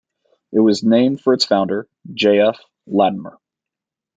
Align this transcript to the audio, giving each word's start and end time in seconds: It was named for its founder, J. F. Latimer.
It 0.51 0.57
was 0.59 0.81
named 0.83 1.21
for 1.21 1.31
its 1.31 1.45
founder, 1.45 1.87
J. 2.11 2.39
F. 2.39 2.59
Latimer. 2.87 3.37